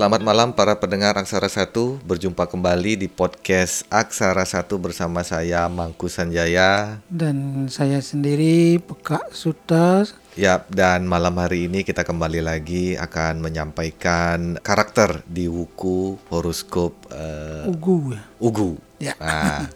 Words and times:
Selamat 0.00 0.24
malam 0.24 0.48
para 0.56 0.72
pendengar 0.80 1.12
Aksara 1.20 1.44
Satu 1.52 2.00
Berjumpa 2.08 2.48
kembali 2.48 3.04
di 3.04 3.04
podcast 3.04 3.84
Aksara 3.92 4.48
Satu 4.48 4.80
bersama 4.80 5.20
saya 5.20 5.68
Mangku 5.68 6.08
Sanjaya 6.08 7.04
Dan 7.04 7.68
saya 7.68 8.00
sendiri 8.00 8.80
Pekak 8.80 9.36
Suta 9.36 10.08
Ya, 10.40 10.64
dan 10.72 11.04
malam 11.04 11.36
hari 11.36 11.68
ini 11.68 11.84
kita 11.84 12.00
kembali 12.00 12.40
lagi 12.40 12.96
akan 12.96 13.44
menyampaikan 13.44 14.56
karakter 14.64 15.20
di 15.28 15.52
wuku 15.52 16.16
horoskop 16.32 16.96
uh, 17.12 17.68
Ugu 17.68 18.16
ya. 18.16 18.22
Ugu. 18.40 18.70
Ya. 18.96 19.14
Nah, 19.20 19.68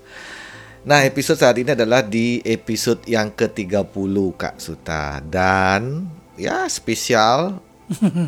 nah, 0.88 1.00
episode 1.04 1.36
saat 1.36 1.60
ini 1.60 1.76
adalah 1.76 2.00
di 2.00 2.40
episode 2.48 3.04
yang 3.04 3.28
ke-30 3.28 4.16
Kak 4.40 4.56
Suta 4.56 5.20
dan 5.20 6.08
ya 6.40 6.64
spesial 6.72 7.60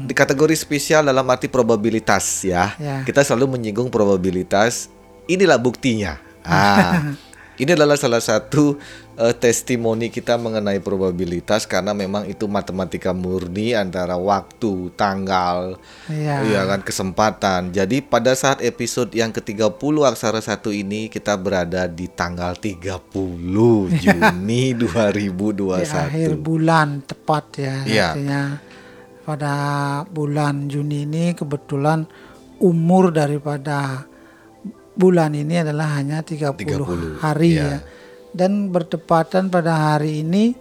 di 0.08 0.12
kategori 0.12 0.52
spesial 0.56 1.08
dalam 1.08 1.24
arti 1.32 1.48
probabilitas 1.48 2.44
ya. 2.44 2.76
Ya. 2.76 3.02
Kita 3.02 3.24
selalu 3.24 3.56
menyinggung 3.56 3.88
probabilitas. 3.88 4.92
Inilah 5.26 5.58
buktinya. 5.58 6.20
Ah. 6.44 7.16
Ini 7.56 7.72
adalah 7.72 7.96
salah 7.96 8.20
satu 8.20 8.76
uh, 9.16 9.32
testimoni 9.32 10.12
kita 10.12 10.36
mengenai 10.36 10.76
probabilitas 10.76 11.64
karena 11.64 11.96
memang 11.96 12.28
itu 12.28 12.44
matematika 12.44 13.16
murni 13.16 13.72
antara 13.72 14.20
waktu, 14.20 14.92
tanggal, 14.92 15.80
Ya. 16.04 16.44
iya 16.44 16.60
kan 16.68 16.84
kesempatan. 16.84 17.72
Jadi 17.72 18.04
pada 18.04 18.36
saat 18.36 18.60
episode 18.60 19.16
yang 19.16 19.32
ke-30 19.32 19.72
Aksara 20.04 20.44
satu 20.44 20.68
ini 20.68 21.08
kita 21.08 21.32
berada 21.40 21.88
di 21.88 22.12
tanggal 22.12 22.52
30 22.60 23.00
Juni 24.04 24.76
2021. 24.76 25.80
Di 25.80 25.88
akhir 25.96 26.32
bulan 26.36 27.00
tepat 27.08 27.44
ya. 27.56 27.76
Artinya 28.12 28.60
pada 29.26 29.54
bulan 30.06 30.70
Juni 30.70 31.02
ini 31.02 31.34
kebetulan 31.34 32.06
umur 32.62 33.10
daripada 33.10 34.06
bulan 34.94 35.34
ini 35.34 35.66
adalah 35.66 35.98
hanya 35.98 36.22
30, 36.22 36.54
30, 36.54 37.18
hari 37.18 37.58
ya. 37.58 37.66
ya. 37.66 37.78
Dan 38.30 38.70
bertepatan 38.70 39.50
pada 39.50 39.98
hari 39.98 40.22
ini 40.22 40.54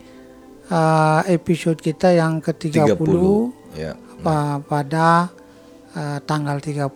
uh, 0.74 1.22
episode 1.30 1.78
kita 1.78 2.10
yang 2.10 2.42
ke-30 2.42 2.98
30. 2.98 3.78
Ya. 3.78 3.94
pa- 4.26 4.60
pada 4.66 5.30
uh, 5.94 6.18
tanggal 6.26 6.58
30. 6.58 6.90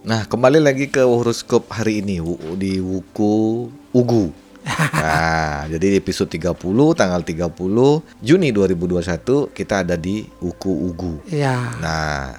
Nah, 0.00 0.24
kembali 0.24 0.64
lagi 0.64 0.88
ke 0.88 1.04
horoskop 1.04 1.68
hari 1.68 2.00
ini 2.00 2.16
di 2.56 2.80
Wuku 2.80 3.68
Ugu. 3.92 4.32
Nah, 4.62 5.64
jadi 5.66 5.86
di 5.92 5.96
episode 5.98 6.28
30 6.28 6.54
tanggal 6.92 7.20
30 7.20 7.52
Juni 8.20 8.48
2021 8.52 9.50
kita 9.50 9.82
ada 9.82 9.96
di 9.96 10.24
Wuku 10.38 10.68
Ugu. 10.70 11.14
Ya. 11.26 11.74
Nah, 11.80 12.36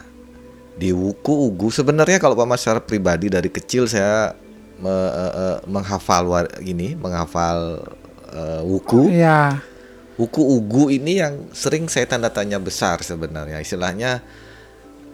di 0.77 0.93
Wuku 0.93 1.49
Ugu 1.49 1.69
sebenarnya 1.69 2.17
kalau 2.17 2.33
Pak 2.33 2.57
secara 2.57 2.79
pribadi 2.79 3.27
dari 3.27 3.49
kecil 3.49 3.85
saya 3.85 4.33
me- 4.77 4.89
eh, 5.13 5.33
eh, 5.33 5.57
menghafal 5.65 6.23
war- 6.25 6.53
ini, 6.61 6.93
menghafal 6.93 7.81
eh, 8.31 8.61
Wuku. 8.63 9.11
Ya. 9.11 9.61
Wuku 10.15 10.41
Ugu 10.41 10.93
ini 10.93 11.17
yang 11.17 11.49
sering 11.51 11.89
saya 11.89 12.05
tanda 12.05 12.29
tanya 12.29 12.61
besar 12.61 13.01
sebenarnya. 13.01 13.57
Istilahnya 13.57 14.21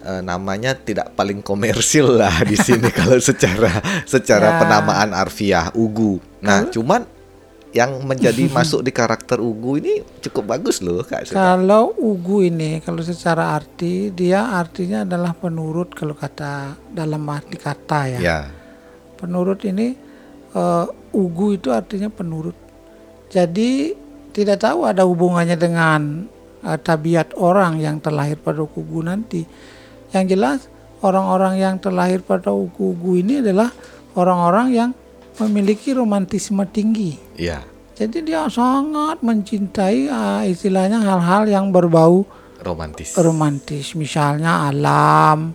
eh, 0.02 0.22
namanya 0.22 0.76
tidak 0.76 1.14
paling 1.14 1.42
komersil 1.42 2.18
lah 2.18 2.44
di 2.44 2.54
sini 2.54 2.90
kalau 3.00 3.18
secara 3.18 3.70
secara 4.04 4.56
Ya. 4.56 4.60
penamaan 4.60 5.10
harfiah 5.14 5.70
Ugu. 5.74 6.20
Nah, 6.40 6.70
cuman 6.70 7.06
yang 7.72 8.00
menjadi 8.02 8.48
masuk 8.58 8.82
di 8.82 8.90
karakter 8.90 9.38
Ugu 9.38 9.78
ini 9.78 10.02
cukup 10.22 10.56
bagus 10.56 10.82
loh 10.82 11.04
Kak. 11.04 11.30
Kalau 11.30 11.94
ugu 11.94 12.48
ini, 12.48 12.80
kalau 12.82 13.04
secara 13.04 13.54
arti, 13.54 14.10
dia 14.10 14.50
artinya 14.50 15.04
adalah 15.04 15.36
penurut 15.36 15.92
kalau 15.94 16.16
kata 16.16 16.74
dalam 16.90 17.22
arti 17.28 17.58
kata 17.60 18.18
ya. 18.18 18.20
Ya. 18.20 18.40
Penurut 19.16 19.62
ini 19.66 19.94
eh, 20.54 20.86
ugu 21.14 21.58
itu 21.58 21.70
artinya 21.70 22.08
penurut. 22.08 22.56
Jadi 23.28 23.94
tidak 24.32 24.62
tahu 24.64 24.88
ada 24.88 25.04
hubungannya 25.04 25.58
dengan 25.60 26.26
eh, 26.64 26.80
tabiat 26.80 27.36
orang 27.36 27.78
yang 27.78 28.00
terlahir 28.00 28.40
pada 28.40 28.64
ugu 28.64 29.04
nanti. 29.04 29.44
Yang 30.16 30.26
jelas 30.36 30.60
orang-orang 31.02 31.60
yang 31.60 31.76
terlahir 31.78 32.24
pada 32.24 32.52
ugu 32.52 32.96
ini 33.20 33.44
adalah 33.44 33.70
orang-orang 34.18 34.68
yang 34.74 34.90
memiliki 35.38 35.94
romantisme 35.94 36.66
tinggi. 36.70 37.18
Iya. 37.38 37.62
Jadi 37.98 38.30
dia 38.30 38.46
sangat 38.46 39.26
mencintai 39.26 40.00
ah, 40.10 40.46
istilahnya 40.46 41.02
hal-hal 41.02 41.50
yang 41.50 41.74
berbau 41.74 42.30
Romantis. 42.62 43.18
romantis, 43.18 43.98
misalnya 43.98 44.70
alam, 44.70 45.54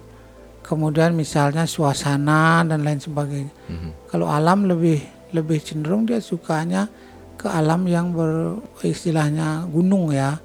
kemudian 0.66 1.14
misalnya 1.14 1.66
suasana 1.66 2.66
dan 2.66 2.82
lain 2.82 2.98
sebagainya. 2.98 3.52
Mhm. 3.70 3.90
Kalau 4.10 4.26
alam 4.26 4.66
lebih 4.66 4.98
lebih 5.30 5.58
cenderung 5.62 6.02
dia 6.06 6.19
sukanya 6.19 6.90
ke 7.38 7.46
alam 7.46 7.86
yang 7.86 8.10
ber 8.10 8.58
istilahnya 8.82 9.66
gunung 9.70 10.10
ya. 10.10 10.38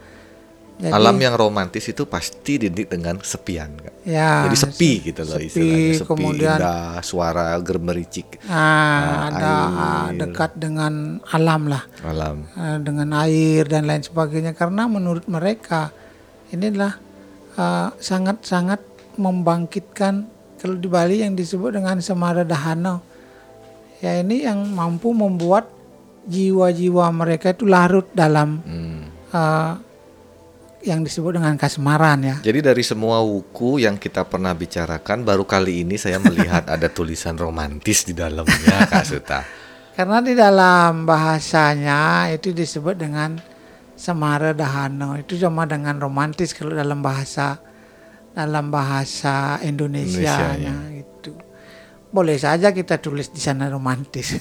Jadi, 0.77 0.93
Alam 0.93 1.17
yang 1.17 1.33
romantis 1.33 1.81
itu 1.83 2.05
pasti 2.05 2.61
didik 2.61 2.85
dengan 2.85 3.17
sepian, 3.17 3.73
Kak. 3.73 4.05
ya, 4.05 4.45
Jadi 4.45 4.57
sepi 4.59 4.91
gitu 5.03 5.25
loh 5.25 5.35
sepi, 5.35 5.49
istilahnya. 5.49 5.89
Sepi, 5.91 6.05
kemudian 6.05 6.53
indah, 6.53 7.01
suara 7.01 7.57
gemericik 7.57 8.37
ah, 8.45 9.25
ada 9.27 9.49
ah, 9.49 9.65
air. 10.05 10.21
dekat 10.21 10.53
dengan 10.53 11.17
alam 11.25 11.65
lah. 11.65 11.81
alam. 12.03 12.45
eh, 12.47 12.77
dengan 12.79 13.09
air 13.17 13.65
dan 13.65 13.85
lain 13.85 14.05
sebagainya 14.05 14.53
karena 14.53 14.85
menurut 14.85 15.25
mereka 15.25 15.89
ini 16.49 16.69
adalah 16.69 16.93
eh, 17.53 17.89
sangat-sangat 17.97 18.77
membangkitkan 19.17 20.29
kalau 20.57 20.77
di 20.77 20.85
Bali 20.85 21.21
yang 21.21 21.33
disebut 21.33 21.73
dengan 21.73 21.97
semara 21.99 22.45
dahana 22.45 23.01
ya 23.97 24.13
ini 24.15 24.45
yang 24.45 24.61
mampu 24.67 25.09
membuat 25.09 25.73
jiwa-jiwa 26.23 27.09
mereka 27.11 27.49
itu 27.49 27.65
larut 27.65 28.05
dalam 28.11 28.61
Hmm. 28.61 29.09
eh, 29.31 29.73
yang 30.85 31.01
disebut 31.01 31.41
dengan 31.41 31.57
kasmaran 31.57 32.19
ya 32.21 32.35
Jadi 32.45 32.59
dari 32.61 32.83
semua 32.85 33.19
wuku 33.25 33.81
yang 33.81 33.97
kita 33.97 34.21
pernah 34.29 34.53
bicarakan, 34.53 35.25
baru 35.25 35.43
kali 35.43 35.81
ini 35.81 35.97
saya 35.97 36.21
melihat 36.21 36.69
ada 36.75 36.85
tulisan 36.87 37.33
romantis 37.33 38.05
di 38.05 38.13
dalamnya, 38.13 38.85
Kak 38.85 39.05
Suta. 39.05 39.41
karena 39.97 40.21
di 40.21 40.37
dalam 40.37 41.09
bahasanya 41.09 42.29
itu 42.29 42.53
disebut 42.53 42.93
dengan 43.01 43.41
semara 43.97 44.53
dahana 44.53 45.17
itu 45.17 45.33
sama 45.41 45.65
dengan 45.65 45.97
romantis 45.97 46.53
kalau 46.53 46.77
dalam 46.77 47.01
bahasa 47.01 47.57
dalam 48.37 48.69
bahasa 48.69 49.57
Indonesia 49.65 50.53
Indonesianya. 50.53 51.01
itu 51.01 51.33
boleh 52.13 52.37
saja 52.37 52.69
kita 52.69 53.01
tulis 53.01 53.33
di 53.33 53.41
sana 53.41 53.73
romantis 53.73 54.37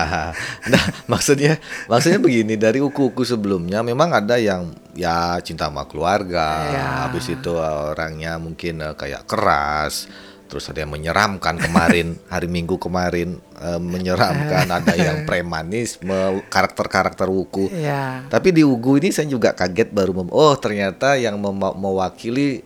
nah, 0.72 0.84
maksudnya 1.12 1.60
maksudnya 1.92 2.16
begini, 2.16 2.56
dari 2.56 2.80
wuku-wuku 2.80 3.20
sebelumnya 3.28 3.84
memang 3.84 4.16
ada 4.16 4.40
yang 4.40 4.72
ya 4.96 5.36
cinta 5.40 5.68
sama 5.68 5.84
keluarga, 5.84 6.48
Ya. 6.66 6.88
habis 7.04 7.28
itu 7.28 7.52
orangnya 7.54 8.36
mungkin 8.36 8.80
eh, 8.80 8.92
kayak 8.92 9.24
keras, 9.24 10.08
terus 10.46 10.66
ada 10.66 10.80
yang 10.80 10.90
menyeramkan 10.90 11.54
kemarin 11.56 12.16
hari 12.32 12.48
Minggu 12.48 12.74
kemarin 12.76 13.36
eh, 13.56 13.76
menyeramkan, 13.76 14.64
ada 14.66 14.94
yang 14.94 15.22
premanisme, 15.28 16.10
karakter-karakter 16.48 17.28
wuku. 17.28 17.68
ya 17.70 18.24
Tapi 18.26 18.50
di 18.50 18.64
Ugu 18.64 18.96
ini 18.96 19.12
saya 19.12 19.26
juga 19.26 19.52
kaget 19.52 19.90
baru 19.90 20.16
mem 20.16 20.30
oh 20.30 20.56
ternyata 20.56 21.14
yang 21.14 21.36
mem- 21.36 21.76
mewakili 21.76 22.64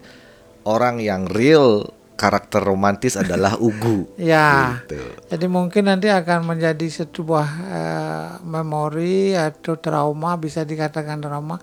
orang 0.63 1.01
yang 1.01 1.27
real 1.27 1.89
karakter 2.15 2.61
romantis 2.61 3.17
adalah 3.17 3.57
Ugu. 3.65 4.05
ya 4.15 4.77
Gitu. 4.85 5.01
jadi 5.27 5.47
mungkin 5.49 5.89
nanti 5.89 6.07
akan 6.07 6.45
menjadi 6.47 6.85
sebuah 6.85 7.49
eh, 7.67 8.29
memori 8.45 9.33
atau 9.33 9.75
trauma 9.75 10.37
bisa 10.37 10.61
dikatakan 10.63 11.17
trauma 11.19 11.57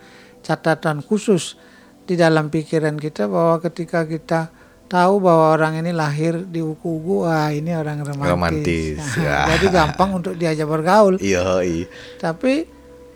catatan 0.47 1.03
khusus 1.03 1.59
di 2.07 2.15
dalam 2.15 2.47
pikiran 2.47 2.95
kita 2.95 3.27
bahwa 3.27 3.59
ketika 3.59 4.07
kita 4.07 4.47
tahu 4.88 5.19
bahwa 5.19 5.51
orang 5.59 5.83
ini 5.83 5.91
lahir 5.91 6.47
di 6.47 6.63
uku-uku 6.63 7.27
wah 7.27 7.51
ini 7.51 7.75
orang 7.75 7.99
romantis, 8.07 8.31
Romantis, 8.31 8.97
ya. 9.19 9.51
jadi 9.51 9.67
gampang 9.67 10.15
untuk 10.15 10.39
diajak 10.39 10.63
bergaul 10.63 11.19
Iya, 11.19 11.59
tapi 12.15 12.63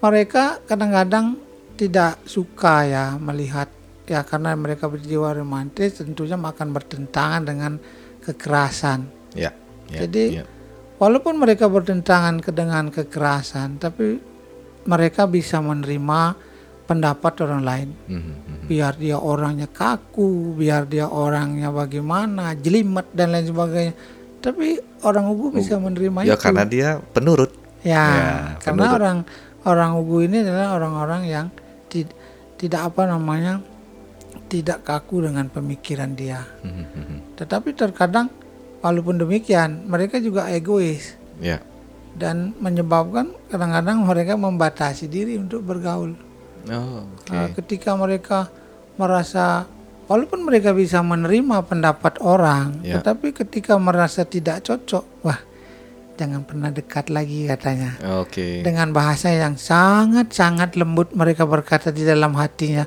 mereka 0.04 0.60
kadang-kadang 0.68 1.40
tidak 1.80 2.20
suka 2.28 2.84
ya 2.84 3.06
melihat 3.16 3.72
ya 4.04 4.28
karena 4.28 4.52
mereka 4.60 4.92
berjiwa 4.92 5.32
romantis 5.32 6.04
tentunya 6.04 6.36
akan 6.36 6.68
bertentangan 6.76 7.48
dengan 7.48 7.80
kekerasan 8.20 9.08
Ya. 9.32 9.56
ya, 9.88 10.04
Jadi, 10.04 10.44
ya. 10.44 10.46
walaupun 11.00 11.40
mereka 11.40 11.72
bertentangan 11.72 12.44
dengan 12.52 12.92
kekerasan 12.92 13.80
tapi 13.80 14.20
mereka 14.84 15.24
bisa 15.24 15.64
menerima 15.64 16.51
pendapat 16.92 17.34
orang 17.42 17.64
lain 17.64 17.90
Mhm, 18.06 18.20
mhm. 18.20 18.66
biar 18.68 18.94
dia 18.96 19.16
orangnya 19.16 19.66
kaku 19.66 20.52
biar 20.54 20.84
dia 20.86 21.08
orangnya 21.08 21.72
bagaimana 21.72 22.52
jelimet 22.54 23.08
dan 23.12 23.32
lain 23.32 23.48
sebagainya 23.48 23.94
tapi 24.42 24.76
orang 25.02 25.26
ugu 25.28 25.54
bisa 25.54 25.78
menerima 25.78 26.26
ya 26.26 26.34
itu 26.34 26.42
karena 26.42 26.64
dia 26.66 26.90
penurut. 27.14 27.52
Ya, 27.82 27.94
Ya, 27.94 28.32
karena 28.60 28.90
penurut. 28.90 28.98
orang 28.98 29.18
orang 29.62 29.92
Ugu 29.96 30.18
ini 30.26 30.42
adalah 30.42 30.74
orang-orang 30.74 31.22
yang 31.26 31.46
ti- 31.86 32.10
tidak 32.58 32.90
apa 32.90 33.06
namanya 33.06 33.62
tidak 34.46 34.82
kaku 34.82 35.24
dengan 35.24 35.46
pemikiran 35.48 36.12
dia. 36.12 36.42
Mhm, 36.62 36.86
mhm. 36.92 37.18
Tetapi 37.38 37.70
terkadang 37.72 38.34
walaupun 38.82 39.18
demikian 39.18 39.86
mereka 39.86 40.18
juga 40.18 40.50
egois 40.50 41.14
Ya. 41.38 41.62
dan 42.14 42.58
menyebabkan 42.58 43.30
kadang-kadang 43.48 44.02
mereka 44.02 44.34
membatasi 44.36 45.06
diri 45.06 45.38
untuk 45.38 45.62
bergaul. 45.62 46.18
Oh, 46.68 47.08
oke. 47.08 47.32
Uh, 47.32 47.50
ketika 47.56 47.96
mereka 47.96 48.52
merasa 48.96 49.66
walaupun 50.06 50.44
mereka 50.44 50.72
bisa 50.72 51.00
menerima 51.00 51.64
pendapat 51.64 52.20
orang, 52.20 52.84
Ya. 52.84 53.00
tetapi 53.00 53.32
ketika 53.34 53.76
merasa 53.76 54.22
tidak 54.22 54.62
cocok, 54.62 55.06
wah 55.24 55.40
jangan 56.14 56.44
pernah 56.44 56.70
dekat 56.70 57.08
lagi 57.08 57.48
katanya. 57.48 57.98
Oke. 58.20 58.62
Dengan 58.62 58.92
bahasa 58.92 59.32
yang 59.32 59.56
sangat-sangat 59.56 60.76
lembut 60.76 61.12
mereka 61.12 61.48
berkata 61.48 61.90
di 61.90 62.04
dalam 62.04 62.36
hatinya, 62.36 62.86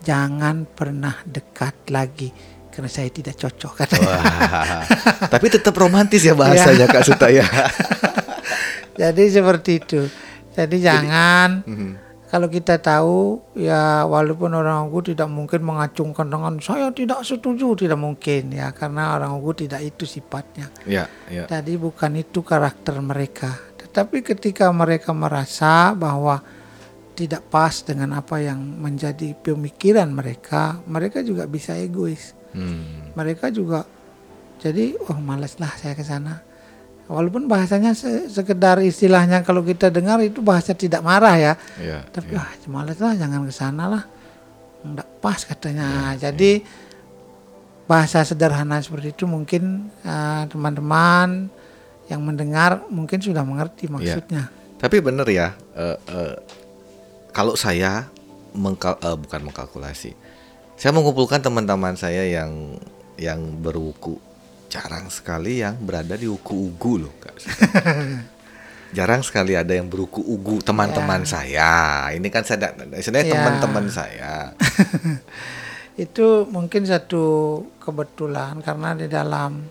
jangan 0.00 0.64
pernah 0.64 1.20
dekat 1.26 1.90
lagi 1.90 2.32
karena 2.70 2.88
saya 2.88 3.10
tidak 3.10 3.36
cocok 3.36 3.72
katanya. 3.76 4.08
Wah. 4.08 4.80
Tapi 5.34 5.46
tetap 5.50 5.74
romantis 5.74 6.22
ya 6.22 6.32
bahasanya 6.32 6.86
Kak 6.86 7.04
Suta 7.04 7.28
ya. 7.28 7.44
Jadi 9.00 9.22
seperti 9.28 9.70
itu. 9.76 10.00
Jadi 10.50 10.76
jangan 10.78 11.62
Mhm. 11.64 12.09
Kalau 12.30 12.46
kita 12.46 12.78
tahu 12.78 13.42
ya 13.58 14.06
walaupun 14.06 14.54
orang 14.54 14.86
Ugu 14.86 15.10
tidak 15.10 15.26
mungkin 15.26 15.66
mengacungkan 15.66 16.30
tangan 16.30 16.62
saya 16.62 16.86
tidak 16.94 17.26
setuju 17.26 17.74
tidak 17.74 17.98
mungkin 17.98 18.54
ya 18.54 18.70
karena 18.70 19.18
orang 19.18 19.34
Ugu 19.34 19.66
tidak 19.66 19.82
itu 19.82 20.06
sifatnya. 20.06 20.70
Ya, 20.86 21.10
ya. 21.26 21.50
Jadi 21.50 21.74
bukan 21.74 22.14
itu 22.22 22.46
karakter 22.46 23.02
mereka. 23.02 23.58
Tetapi 23.82 24.22
ketika 24.22 24.70
mereka 24.70 25.10
merasa 25.10 25.90
bahwa 25.90 26.38
tidak 27.18 27.50
pas 27.50 27.82
dengan 27.82 28.14
apa 28.14 28.38
yang 28.38 28.62
menjadi 28.62 29.34
pemikiran 29.34 30.06
mereka, 30.14 30.78
mereka 30.86 31.26
juga 31.26 31.50
bisa 31.50 31.74
egois. 31.74 32.38
Hmm. 32.54 33.10
Mereka 33.18 33.50
juga 33.50 33.82
jadi 34.62 34.94
oh 35.10 35.18
malas 35.18 35.58
lah 35.58 35.74
saya 35.74 35.98
ke 35.98 36.06
sana. 36.06 36.46
Walaupun 37.10 37.50
bahasanya 37.50 37.90
se- 37.90 38.30
sekedar 38.30 38.78
istilahnya 38.78 39.42
kalau 39.42 39.66
kita 39.66 39.90
dengar 39.90 40.22
itu 40.22 40.38
bahasa 40.38 40.70
tidak 40.78 41.02
marah 41.02 41.34
ya. 41.34 41.52
Ya. 41.82 42.06
Tapi 42.06 42.38
ah 42.38 42.46
malas 42.70 43.02
lah 43.02 43.18
jangan 43.18 43.42
ke 43.42 43.50
sana 43.50 43.84
lah. 43.90 44.02
Enggak 44.86 45.08
pas 45.18 45.42
katanya. 45.42 46.14
Jadi 46.14 46.62
bahasa 47.90 48.22
sederhana 48.22 48.78
seperti 48.78 49.10
itu 49.10 49.26
mungkin 49.26 49.90
ah, 50.06 50.46
teman-teman 50.46 51.50
yang 52.06 52.22
mendengar 52.22 52.86
mungkin 52.86 53.18
sudah 53.18 53.42
mengerti 53.42 53.90
maksudnya. 53.90 54.50
Tapi 54.78 54.96
benar 55.02 55.26
ya, 55.30 55.54
eh, 55.74 55.98
eh, 55.98 56.34
kalau 57.30 57.58
saya 57.58 58.06
mengkal 58.54 58.98
eh, 58.98 59.14
bukan 59.18 59.40
mengkalkulasi, 59.50 60.14
saya 60.74 60.90
mengumpulkan 60.90 61.38
teman-teman 61.38 61.94
saya 61.94 62.26
yang 62.26 62.78
yang 63.20 63.38
berwuku, 63.60 64.16
jarang 64.70 65.10
sekali 65.10 65.58
yang 65.58 65.74
berada 65.76 66.14
di 66.14 66.24
wuku 66.24 66.54
ugu 66.70 67.02
loh, 67.02 67.14
Kak. 67.18 67.34
jarang 68.96 69.22
sekali 69.22 69.54
ada 69.54 69.70
yang 69.70 69.86
berwuku 69.86 70.18
ugu 70.20 70.62
teman-teman 70.62 71.22
saya. 71.22 72.06
Ini 72.10 72.26
kan 72.26 72.42
saya, 72.42 72.70
sebenarnya 72.96 73.26
Ya. 73.26 73.34
teman-teman 73.36 73.86
saya. 73.86 74.34
Itu 75.98 76.48
mungkin 76.48 76.86
satu 76.86 77.24
kebetulan 77.76 78.62
karena 78.62 78.94
di 78.94 79.06
dalam 79.06 79.68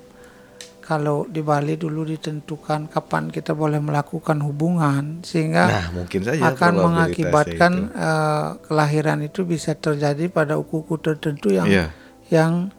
kalau 0.79 1.25
di 1.25 1.39
Bali 1.39 1.77
dulu 1.77 2.01
ditentukan 2.03 2.89
kapan 2.89 3.29
kita 3.29 3.53
boleh 3.53 3.77
melakukan 3.77 4.41
hubungan 4.41 5.21
sehingga 5.21 5.69
Nah, 5.69 5.87
mungkin 5.93 6.21
saja 6.25 6.41
akan 6.49 6.73
mengakibatkan 6.75 7.73
itu. 7.77 7.93
eh, 7.93 8.47
kelahiran 8.63 9.19
itu 9.21 9.45
bisa 9.45 9.73
terjadi 9.73 10.25
pada 10.27 10.57
uku-uku 10.57 10.97
tertentu 10.97 11.49
yang 11.49 11.69
Iya. 11.69 11.93
yang 12.29 12.73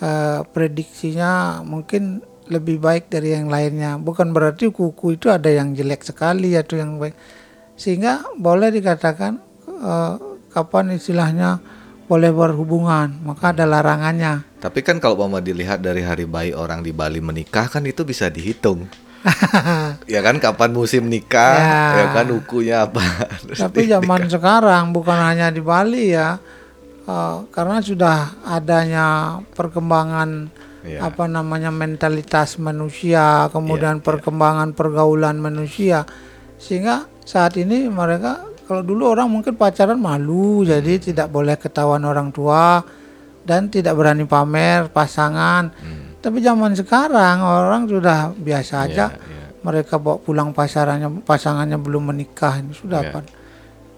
eh, 0.00 0.40
prediksinya 0.48 1.62
mungkin 1.62 2.22
lebih 2.48 2.80
baik 2.80 3.08
dari 3.08 3.32
yang 3.32 3.48
lainnya. 3.48 3.96
Bukan 3.96 4.32
berarti 4.32 4.68
uku-uku 4.68 5.16
itu 5.16 5.32
ada 5.32 5.48
yang 5.48 5.72
jelek 5.72 6.04
sekali 6.04 6.52
atau 6.56 6.76
yang 6.76 7.00
baik. 7.00 7.16
Sehingga 7.74 8.24
boleh 8.36 8.70
dikatakan 8.70 9.38
eh, 9.68 10.14
kapan 10.52 10.94
istilahnya 10.94 11.58
boleh 12.04 12.30
berhubungan, 12.36 13.16
maka 13.24 13.56
ada 13.56 13.64
larangannya. 13.64 14.44
Tapi 14.60 14.84
kan 14.84 15.00
kalau 15.00 15.24
mau 15.24 15.40
dilihat 15.40 15.80
dari 15.80 16.04
hari 16.04 16.28
bayi 16.28 16.52
orang 16.52 16.84
di 16.84 16.92
Bali 16.92 17.20
menikah 17.20 17.68
kan 17.68 17.80
itu 17.88 18.04
bisa 18.04 18.28
dihitung. 18.28 18.84
ya 20.12 20.20
kan 20.20 20.36
kapan 20.36 20.76
musim 20.76 21.08
nikah, 21.08 21.56
Ya. 21.56 21.84
ya, 21.96 22.06
kan 22.12 22.28
ukunya 22.28 22.84
apa. 22.84 23.00
Tapi 23.64 23.88
zaman 23.88 24.28
sekarang 24.28 24.92
bukan 24.92 25.16
hanya 25.16 25.48
di 25.48 25.64
Bali 25.64 26.12
ya, 26.12 26.36
eh, 27.04 27.36
karena 27.48 27.76
sudah 27.80 28.16
adanya 28.44 29.06
perkembangan 29.54 30.50
Iya. 30.84 31.00
apa 31.00 31.24
namanya 31.24 31.72
mentalitas 31.72 32.60
manusia, 32.60 33.48
kemudian 33.48 34.04
perkembangan 34.04 34.76
pergaulan 34.76 35.40
manusia, 35.40 36.04
sehingga 36.60 37.08
saat 37.24 37.56
ini 37.56 37.88
mereka 37.88 38.44
kalau 38.68 38.84
dulu 38.84 39.16
orang 39.16 39.32
mungkin 39.32 39.56
pacaran 39.56 39.96
malu, 39.96 40.60
jadi 40.60 41.00
tidak 41.00 41.32
boleh 41.32 41.56
ketahuan 41.56 42.04
orang 42.04 42.28
tua 42.28 42.84
dan 43.48 43.72
tidak 43.72 43.96
berani 43.96 44.28
pamer 44.28 44.92
pasangan. 44.92 45.72
Tapi 46.20 46.44
zaman 46.44 46.76
sekarang 46.76 47.40
orang 47.40 47.88
sudah 47.88 48.32
biasa 48.36 48.84
aja 48.84 49.08
Iya, 49.08 49.24
iya. 49.24 49.44
mereka 49.64 49.96
bawa 49.96 50.20
pulang 50.20 50.52
pasarannya 50.52 51.24
pasangannya 51.24 51.80
belum 51.80 52.12
menikah 52.12 52.60
ini 52.60 52.76
sudah 52.76 53.00
Iya. 53.00 53.08
apa 53.08 53.18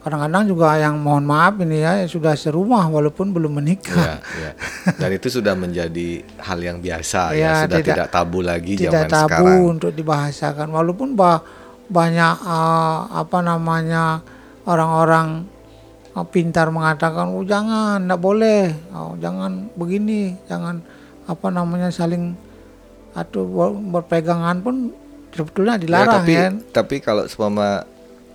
kadang-kadang 0.06 0.46
juga 0.46 0.78
yang 0.78 0.94
mohon 0.96 1.26
maaf 1.26 1.58
ini 1.58 1.82
ya 1.82 2.06
sudah 2.06 2.32
serumah 2.32 2.86
walaupun 2.86 3.26
belum 3.28 3.50
Ya, 3.50 3.56
menikah 3.56 4.22
ya. 4.38 4.50
Dan 4.94 5.10
itu 5.12 5.26
sudah 5.28 5.52
menjadi 5.52 6.08
hal 6.38 6.58
yang 6.60 6.78
biasa 6.78 7.34
Ya, 7.34 7.34
ya, 7.34 7.52
sudah 7.60 7.76
tidak- 7.76 7.96
tidak, 7.98 8.08
tabu 8.08 8.38
lagi 8.40 8.78
tidak 8.78 8.92
zaman 8.94 9.10
tabu 9.10 9.26
sekarang. 9.42 9.66
untuk 9.68 9.90
dibahasakan 9.90 10.68
walaupun 10.70 11.08
ba- 11.12 11.42
banyak 11.88 12.34
eh, 12.38 12.98
apa 13.12 13.38
namanya 13.40 14.22
orang-orang 14.62 15.42
eh, 16.12 16.26
pintar 16.28 16.70
mengatakan 16.70 17.26
oh 17.28 17.42
jangan 17.42 17.98
tidak 17.98 18.20
boleh 18.20 18.62
oh, 18.92 19.18
jangan 19.18 19.66
begini 19.74 20.38
jangan 20.46 20.86
apa 21.24 21.46
namanya 21.48 21.90
saling 21.90 22.38
atau 23.12 23.42
ber- 23.42 23.74
berpegangan 23.92 24.60
pun 24.60 24.94
sebetulnya 25.30 25.74
Ya, 25.74 25.82
dilarang 25.82 26.22
tapi 26.22 26.32
kan 26.32 26.52
tapi 26.70 26.94
kalau 27.00 27.26
seumpama 27.26 27.82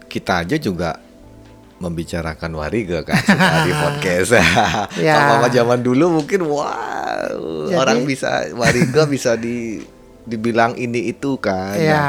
kita 0.05 0.43
aja 0.43 0.57
juga 0.57 0.99
membicarakan 1.81 2.51
wariga 2.53 3.01
kan 3.01 3.17
di 3.65 3.71
podcast. 3.81 4.37
Ya. 5.01 5.17
Kalau 5.33 5.49
zaman 5.49 5.81
dulu 5.81 6.21
mungkin 6.21 6.45
wow 6.45 7.65
Jadi- 7.65 7.75
orang 7.75 7.99
bisa 8.05 8.45
wariga 8.53 9.09
bisa 9.09 9.33
di 9.33 9.81
dibilang 10.21 10.77
ini 10.77 11.09
itu 11.09 11.41
kan. 11.41 11.73
Nah, 11.73 11.81
ya 11.81 12.05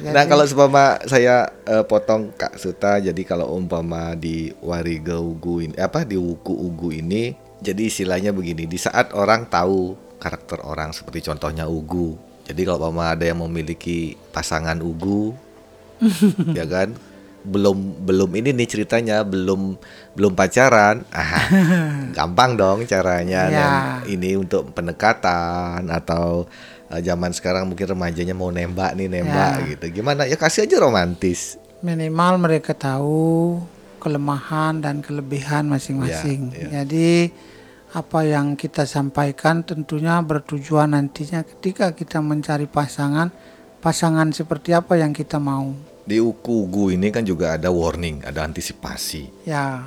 Nah 0.00 0.24
jadi- 0.24 0.30
kalau 0.32 0.44
seumpama 0.48 0.84
saya 1.04 1.44
eh, 1.62 1.84
potong 1.84 2.32
Kak 2.32 2.56
Suta, 2.56 2.96
jadi 2.96 3.20
kalau 3.20 3.52
umpama 3.52 4.16
di 4.16 4.48
Wariga 4.58 5.20
Ugu 5.20 5.60
ini 5.60 5.76
apa 5.76 6.08
di 6.08 6.16
Wuku 6.16 6.56
Ugu 6.56 6.96
ini, 6.96 7.36
jadi 7.60 7.84
istilahnya 7.84 8.32
begini, 8.32 8.64
di 8.64 8.80
saat 8.80 9.12
orang 9.12 9.44
tahu 9.46 9.92
karakter 10.16 10.64
orang 10.64 10.96
seperti 10.96 11.20
contohnya 11.20 11.68
Ugu, 11.68 12.16
jadi 12.48 12.64
kalau 12.64 12.88
umpama 12.88 13.12
ada 13.12 13.28
yang 13.28 13.44
memiliki 13.44 14.16
pasangan 14.32 14.80
Ugu, 14.80 15.36
ya 16.56 16.64
kan, 16.64 16.96
belum 17.40 18.04
belum 18.04 18.30
ini 18.36 18.52
nih 18.52 18.68
ceritanya 18.68 19.24
belum 19.24 19.76
belum 20.12 20.32
pacaran, 20.34 21.04
ah, 21.08 21.48
gampang 22.16 22.54
dong 22.54 22.84
caranya 22.84 23.48
Ya. 23.48 23.56
dan 23.56 23.72
ini 24.06 24.36
untuk 24.36 24.70
pendekatan 24.70 25.88
atau 25.88 26.44
eh, 26.88 27.00
zaman 27.00 27.32
sekarang 27.32 27.64
mungkin 27.64 27.88
remajanya 27.88 28.32
mau 28.32 28.48
nembak 28.48 28.92
nih 28.92 29.08
nembak 29.08 29.54
Ya. 29.56 29.68
gitu 29.72 30.02
gimana 30.02 30.28
ya 30.28 30.36
kasih 30.36 30.68
aja 30.68 30.76
romantis 30.78 31.56
minimal 31.80 32.36
mereka 32.36 32.76
tahu 32.76 33.56
kelemahan 34.00 34.80
dan 34.80 35.04
kelebihan 35.04 35.68
masing-masing. 35.68 36.52
Ya, 36.52 36.60
ya. 36.60 36.68
Jadi 36.84 37.28
apa 37.92 38.22
yang 38.22 38.54
kita 38.54 38.86
sampaikan 38.86 39.60
tentunya 39.60 40.16
bertujuan 40.24 40.96
nantinya 40.96 41.44
ketika 41.44 41.92
kita 41.92 42.24
mencari 42.24 42.64
pasangan, 42.64 43.28
pasangan 43.80 44.32
seperti 44.32 44.72
apa 44.72 44.96
yang 44.96 45.12
kita 45.12 45.36
mau. 45.36 45.76
Di 46.10 46.18
uku 46.18 46.66
ugu 46.66 46.90
ini 46.90 47.14
kan 47.14 47.22
juga 47.22 47.54
ada 47.54 47.70
warning 47.70 48.26
ada 48.26 48.42
antisipasi 48.42 49.46
Ya, 49.46 49.86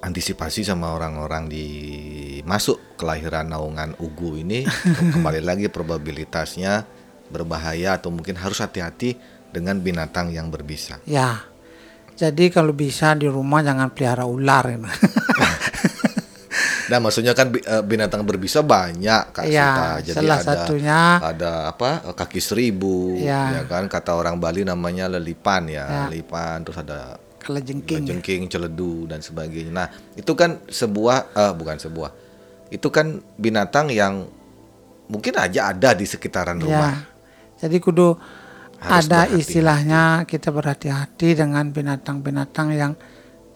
antisipasi 0.00 0.64
sama 0.64 0.96
orang-orang 0.96 1.52
di 1.52 1.66
masuk 2.48 2.96
kelahiran 2.96 3.52
naungan 3.52 3.92
ugu 4.00 4.40
ini 4.40 4.64
kembali 5.12 5.44
lagi 5.44 5.68
probabilitasnya 5.68 6.88
berbahaya 7.28 8.00
atau 8.00 8.08
mungkin 8.08 8.38
harus 8.40 8.64
hati-hati 8.64 9.18
dengan 9.52 9.76
binatang 9.82 10.32
yang 10.32 10.48
berbisa 10.48 11.02
ya. 11.04 11.44
Jadi 12.16 12.48
kalau 12.48 12.72
bisa 12.72 13.12
di 13.12 13.28
rumah 13.28 13.60
jangan 13.60 13.92
pelihara 13.92 14.24
ular. 14.24 14.64
ya. 14.72 14.80
Nah, 16.86 16.98
maksudnya 17.02 17.34
kan 17.34 17.50
eh, 17.50 17.82
binatang 17.82 18.22
berbisa 18.22 18.62
banyak 18.62 19.34
Kak 19.34 19.44
Ya, 19.50 19.66
Sita. 19.66 19.86
Jadi 20.06 20.16
salah 20.22 20.38
ada 20.38 20.46
satunya 20.46 21.00
ada 21.18 21.52
apa? 21.70 21.90
kaki 22.14 22.38
seribu 22.38 23.18
Ya. 23.18 23.58
ya 23.58 23.62
kan 23.66 23.90
kata 23.90 24.14
orang 24.14 24.38
Bali 24.38 24.62
namanya 24.62 25.10
lelipan 25.10 25.66
ya, 25.66 25.84
Ya. 25.86 26.00
lelipan 26.06 26.62
terus 26.62 26.78
ada 26.78 27.18
kelejengking. 27.42 28.02
jengking, 28.06 28.42
celedu 28.50 29.06
dan 29.06 29.22
sebagainya. 29.22 29.70
Nah, 29.74 29.88
itu 30.14 30.32
kan 30.38 30.62
sebuah 30.66 31.34
eh, 31.34 31.52
bukan 31.54 31.76
sebuah 31.78 32.10
itu 32.70 32.88
kan 32.90 33.22
binatang 33.38 33.90
yang 33.94 34.26
mungkin 35.06 35.34
aja 35.38 35.70
ada 35.70 35.94
di 35.94 36.02
sekitaran 36.02 36.58
rumah. 36.58 36.94
Ya. 36.94 37.66
Jadi 37.66 37.78
kudu 37.78 38.18
Harus 38.76 39.08
ada 39.08 39.24
istilahnya 39.32 40.28
kita 40.28 40.52
berhati-hati 40.52 41.32
dengan 41.32 41.72
binatang-binatang 41.72 42.76
yang 42.76 42.92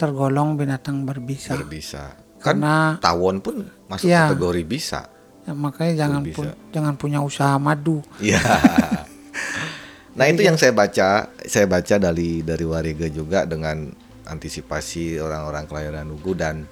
tergolong 0.01 0.57
binatang 0.57 1.05
berbisa. 1.05 1.53
Berbisa. 1.53 2.17
Kan 2.41 2.57
Karena 2.57 2.97
tawon 2.97 3.37
pun 3.37 3.55
masuk 3.85 4.05
Ya. 4.05 4.27
kategori 4.27 4.63
bisa. 4.65 5.05
Ya, 5.41 5.53
makanya 5.53 5.93
jangan 5.99 6.21
Berbisa. 6.21 6.37
pu- 6.37 6.57
jangan 6.69 6.93
punya 6.95 7.19
usaha 7.21 7.55
madu. 7.55 8.01
Iya. 8.17 8.41
nah 10.17 10.25
itu 10.25 10.41
yang 10.41 10.57
saya 10.57 10.69
baca, 10.71 11.09
saya 11.39 11.65
baca 11.65 11.95
dari 11.97 12.41
dari 12.41 12.61
Warga 12.61 13.07
juga 13.07 13.45
dengan 13.45 13.89
antisipasi 14.23 15.17
orang-orang 15.17 15.65
kelahiran 15.65 16.07
Ugu 16.09 16.33
dan 16.33 16.65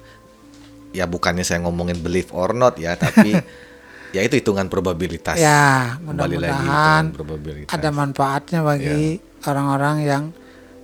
ya 0.90 1.06
bukannya 1.06 1.42
saya 1.42 1.60
ngomongin 1.60 1.98
believe 1.98 2.28
or 2.30 2.50
not 2.50 2.76
ya, 2.76 2.94
tapi 2.94 3.32
ya 4.16 4.20
itu 4.20 4.34
hitungan 4.34 4.66
probabilitas. 4.66 5.34
Ya, 5.34 5.96
mudah-mudahan 6.00 7.10
probabilitas. 7.10 7.70
ada 7.70 7.88
manfaatnya 7.90 8.60
bagi 8.60 9.18
orang-orang 9.40 9.96
yang 10.02 10.24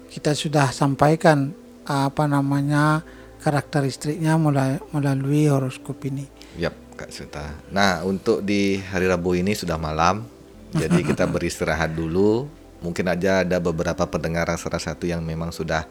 kita 0.08 0.32
sudah 0.32 0.70
sampaikan 0.70 1.52
apa 1.82 2.24
namanya 2.24 3.04
karakteristiknya 3.46 4.34
mulai 4.34 4.82
melalui 4.90 5.46
horoskop 5.46 6.02
ini. 6.02 6.26
Yap, 6.58 6.74
Kak 6.98 7.14
Suta. 7.14 7.54
Nah, 7.70 8.02
untuk 8.02 8.42
di 8.42 8.82
hari 8.82 9.06
Rabu 9.06 9.38
ini 9.38 9.54
sudah 9.54 9.78
malam, 9.78 10.26
jadi 10.74 10.98
kita 11.06 11.22
beristirahat 11.34 11.94
dulu. 11.94 12.50
Mungkin 12.82 13.06
aja 13.06 13.46
ada 13.46 13.62
beberapa 13.62 14.02
pendengar 14.10 14.50
salah 14.58 14.82
satu 14.82 15.06
yang 15.06 15.22
memang 15.22 15.54
sudah 15.54 15.86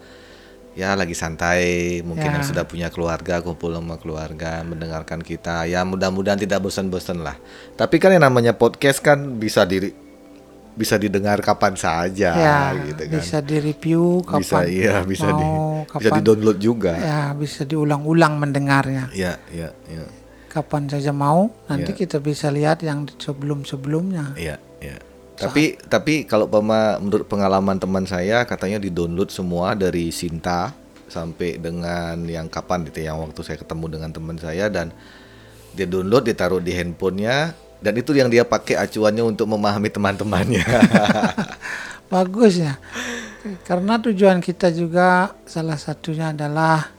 ya 0.76 0.92
lagi 1.00 1.16
santai, 1.16 2.04
mungkin 2.04 2.28
Ya. 2.28 2.36
yang 2.36 2.46
sudah 2.46 2.68
punya 2.68 2.92
keluarga, 2.92 3.40
kumpul 3.40 3.72
sama 3.72 3.96
keluarga, 3.96 4.60
mendengarkan 4.68 5.24
kita. 5.24 5.64
Ya 5.64 5.88
mudah-mudahan 5.88 6.36
tidak 6.36 6.60
bosan-bosan 6.60 7.24
lah. 7.24 7.40
Tapi 7.80 8.04
kan 8.04 8.12
yang 8.12 8.28
namanya 8.28 8.52
podcast 8.52 9.00
kan 9.00 9.40
bisa 9.40 9.64
diri 9.64 9.96
bisa 10.76 11.00
didengar 11.00 11.40
kapan 11.40 11.74
saja 11.80 12.30
ya, 12.36 12.60
gitu 12.84 13.08
kan. 13.08 13.16
bisa 13.16 13.38
direview 13.40 14.20
kapan 14.28 14.44
Bisa 14.44 14.60
iya, 14.68 14.96
bisa 15.08 15.28
di 15.32 15.46
mau, 15.48 15.88
bisa 15.88 15.92
kapan 16.12 16.16
di-download 16.20 16.58
juga. 16.60 16.94
ya 17.00 17.22
bisa 17.32 17.64
diulang-ulang 17.64 18.36
mendengarnya. 18.36 19.08
Iya, 19.16 19.40
iya, 19.50 19.72
iya. 19.88 20.04
Kapan 20.52 20.88
saja 20.88 21.12
mau, 21.12 21.52
nanti 21.68 21.92
Ya. 21.92 22.00
kita 22.06 22.20
bisa 22.20 22.52
lihat 22.52 22.84
yang 22.84 23.08
sebelum-sebelumnya. 23.08 24.36
Iya, 24.36 24.56
iya. 24.80 25.00
Tapi 25.36 25.76
tapi 25.88 26.24
kalau 26.24 26.48
pema 26.48 26.96
menurut 26.96 27.28
pengalaman 27.28 27.76
teman 27.76 28.08
saya 28.08 28.48
katanya 28.48 28.80
di-download 28.80 29.28
semua 29.32 29.76
dari 29.76 30.08
Sinta 30.12 30.72
sampai 31.08 31.60
dengan 31.60 32.24
yang 32.24 32.48
kapan 32.48 32.88
gitu 32.88 33.04
yang 33.04 33.20
waktu 33.20 33.44
saya 33.44 33.60
ketemu 33.60 34.00
dengan 34.00 34.10
teman 34.16 34.38
saya 34.40 34.72
dan 34.72 34.96
dia 35.76 35.84
download 35.86 36.24
ditaruh 36.24 36.64
di 36.64 36.72
handphonenya 36.72 37.52
dan 37.80 37.94
itu 37.96 38.12
yang 38.16 38.32
dia 38.32 38.44
pakai 38.48 38.80
acuannya 38.80 39.24
untuk 39.24 39.48
memahami 39.50 39.90
teman-temannya. 39.92 40.64
Bagus 42.14 42.62
ya. 42.62 42.78
Karena 43.66 44.02
tujuan 44.02 44.42
kita 44.42 44.74
juga 44.74 45.38
salah 45.46 45.78
satunya 45.78 46.34
adalah 46.34 46.90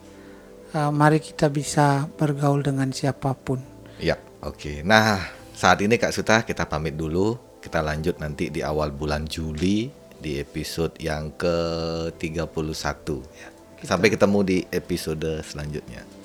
eh, 0.71 0.91
mari 0.95 1.19
kita 1.19 1.51
bisa 1.51 2.07
bergaul 2.15 2.63
dengan 2.63 2.91
siapa 2.95 3.35
pun. 3.35 3.59
ya, 3.99 4.15
oke. 4.45 4.87
Nah, 4.87 5.27
saat 5.57 5.81
ini 5.83 5.99
Kak 5.99 6.13
Suta 6.15 6.45
kita 6.47 6.69
pamit 6.69 6.95
dulu. 6.95 7.39
Kita 7.59 7.83
lanjut 7.83 8.23
nanti 8.23 8.47
di 8.47 8.63
awal 8.63 8.95
bulan 8.95 9.27
Juli 9.27 9.91
di 10.23 10.39
episode 10.39 10.95
yang 11.03 11.35
ke-31. 11.35 12.87
Sampai 13.83 14.09
ketemu 14.15 14.39
di 14.47 14.59
episode 14.71 15.43
selanjutnya. 15.43 16.16